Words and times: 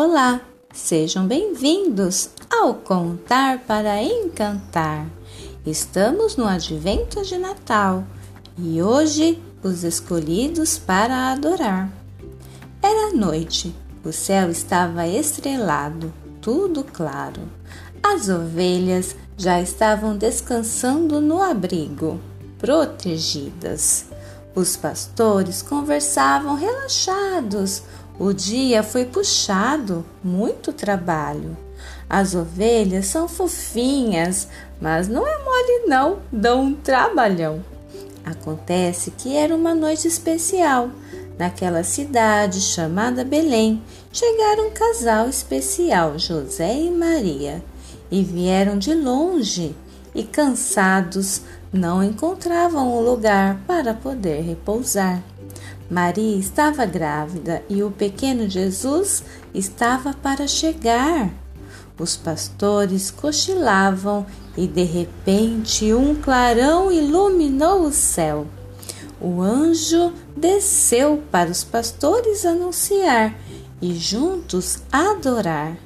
Olá, 0.00 0.40
sejam 0.72 1.26
bem-vindos 1.26 2.30
ao 2.48 2.72
Contar 2.72 3.58
para 3.66 4.00
Encantar. 4.00 5.04
Estamos 5.66 6.36
no 6.36 6.46
Advento 6.46 7.20
de 7.24 7.36
Natal 7.36 8.04
e 8.56 8.80
hoje 8.80 9.42
os 9.60 9.82
escolhidos 9.82 10.78
para 10.78 11.32
adorar. 11.32 11.90
Era 12.80 13.12
noite, 13.12 13.74
o 14.04 14.12
céu 14.12 14.48
estava 14.48 15.04
estrelado, 15.08 16.14
tudo 16.40 16.84
claro. 16.84 17.42
As 18.00 18.28
ovelhas 18.28 19.16
já 19.36 19.60
estavam 19.60 20.16
descansando 20.16 21.20
no 21.20 21.42
abrigo, 21.42 22.20
protegidas. 22.56 24.04
Os 24.54 24.76
pastores 24.76 25.60
conversavam 25.60 26.54
relaxados. 26.54 27.82
O 28.18 28.32
dia 28.32 28.82
foi 28.82 29.04
puxado, 29.04 30.04
muito 30.24 30.72
trabalho. 30.72 31.56
As 32.10 32.34
ovelhas 32.34 33.06
são 33.06 33.28
fofinhas, 33.28 34.48
mas 34.80 35.06
não 35.06 35.26
é 35.26 35.38
mole 35.44 35.86
não, 35.86 36.18
dão 36.32 36.62
um 36.62 36.74
trabalhão. 36.74 37.64
Acontece 38.24 39.12
que 39.12 39.36
era 39.36 39.54
uma 39.54 39.74
noite 39.74 40.08
especial. 40.08 40.90
Naquela 41.38 41.84
cidade 41.84 42.60
chamada 42.60 43.24
Belém, 43.24 43.80
chegaram 44.12 44.66
um 44.66 44.70
casal 44.70 45.28
especial, 45.28 46.18
José 46.18 46.76
e 46.76 46.90
Maria, 46.90 47.62
e 48.10 48.24
vieram 48.24 48.76
de 48.76 48.92
longe 48.94 49.76
e 50.12 50.24
cansados 50.24 51.42
não 51.72 52.02
encontravam 52.02 52.96
um 52.96 53.00
lugar 53.00 53.60
para 53.66 53.94
poder 53.94 54.40
repousar. 54.40 55.22
Maria 55.90 56.36
estava 56.36 56.84
grávida 56.84 57.62
e 57.68 57.82
o 57.82 57.90
pequeno 57.90 58.48
Jesus 58.48 59.22
estava 59.54 60.12
para 60.12 60.46
chegar. 60.46 61.30
Os 61.98 62.16
pastores 62.16 63.10
cochilavam 63.10 64.26
e 64.56 64.66
de 64.66 64.84
repente 64.84 65.92
um 65.94 66.14
clarão 66.14 66.92
iluminou 66.92 67.82
o 67.82 67.92
céu. 67.92 68.46
O 69.20 69.40
anjo 69.40 70.12
desceu 70.36 71.22
para 71.30 71.50
os 71.50 71.64
pastores 71.64 72.44
anunciar 72.44 73.34
e 73.80 73.94
juntos 73.94 74.80
adorar. 74.92 75.76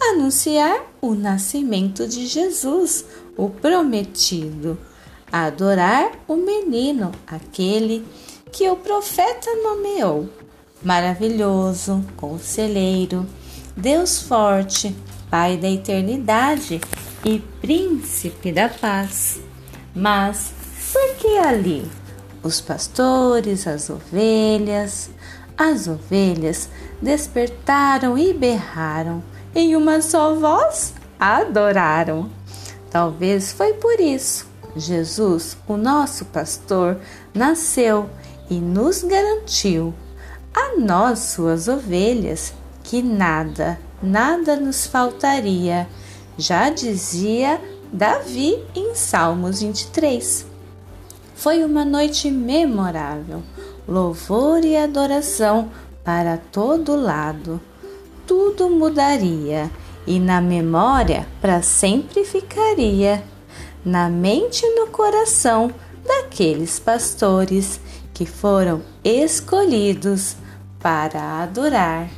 Anunciar 0.00 0.82
o 1.00 1.14
nascimento 1.14 2.08
de 2.08 2.26
Jesus, 2.26 3.04
o 3.36 3.48
prometido 3.48 4.76
adorar 5.32 6.12
o 6.28 6.36
menino, 6.36 7.10
aquele 7.26 8.06
que 8.52 8.68
o 8.68 8.76
profeta 8.76 9.50
nomeou. 9.62 10.28
Maravilhoso, 10.82 12.04
conselheiro, 12.16 13.26
Deus 13.74 14.20
forte, 14.20 14.94
Pai 15.30 15.56
da 15.56 15.70
eternidade 15.70 16.78
e 17.24 17.38
príncipe 17.38 18.52
da 18.52 18.68
paz. 18.68 19.40
Mas 19.94 20.52
por 20.92 21.16
que 21.16 21.38
ali? 21.38 21.90
Os 22.42 22.60
pastores, 22.60 23.66
as 23.66 23.88
ovelhas, 23.88 25.08
as 25.56 25.88
ovelhas 25.88 26.68
despertaram 27.00 28.18
e 28.18 28.34
berraram, 28.34 29.24
em 29.54 29.74
uma 29.74 30.02
só 30.02 30.34
voz 30.34 30.92
adoraram. 31.18 32.28
Talvez 32.90 33.52
foi 33.52 33.72
por 33.72 33.98
isso 33.98 34.51
Jesus, 34.76 35.56
o 35.68 35.76
nosso 35.76 36.24
pastor, 36.26 36.98
nasceu 37.34 38.08
e 38.48 38.54
nos 38.54 39.02
garantiu, 39.02 39.94
a 40.54 40.78
nós, 40.78 41.18
suas 41.20 41.68
ovelhas, 41.68 42.52
que 42.84 43.02
nada, 43.02 43.78
nada 44.02 44.56
nos 44.56 44.86
faltaria. 44.86 45.88
Já 46.36 46.68
dizia 46.70 47.60
Davi 47.92 48.62
em 48.74 48.94
Salmos 48.94 49.60
23. 49.60 50.46
Foi 51.34 51.64
uma 51.64 51.84
noite 51.84 52.30
memorável, 52.30 53.42
louvor 53.88 54.64
e 54.64 54.76
adoração 54.76 55.70
para 56.04 56.36
todo 56.36 56.96
lado. 56.96 57.60
Tudo 58.26 58.70
mudaria 58.70 59.70
e 60.06 60.18
na 60.18 60.40
memória 60.40 61.26
para 61.40 61.62
sempre 61.62 62.24
ficaria 62.24 63.22
na 63.84 64.08
mente 64.08 64.64
e 64.64 64.74
no 64.74 64.88
coração 64.88 65.72
daqueles 66.04 66.78
pastores 66.78 67.80
que 68.12 68.26
foram 68.26 68.82
escolhidos 69.04 70.36
para 70.80 71.42
adorar 71.42 72.08